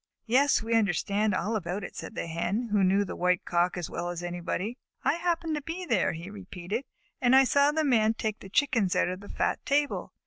[0.25, 3.87] "Yes, we understand all about it," said the Hens, who knew the White Cock as
[3.87, 4.79] well as anybody.
[5.03, 6.85] "I happened to be there," he repeated,
[7.21, 10.11] "and I saw the Man take the Chickens out of the fat table.